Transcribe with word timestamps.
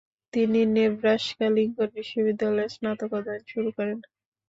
তিনি 0.33 0.59
নেব্রাস্কা-লিঙ্কন 0.75 1.89
বিশ্ববিদ্যালয়ে 1.95 2.73
স্নাতক 2.75 3.11
অধ্যয়ন 3.17 3.43
শুরু 3.51 3.69
করেন। 3.77 3.97